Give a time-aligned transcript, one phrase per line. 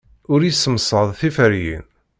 [0.33, 1.85] Ur yessemsad tiferyin.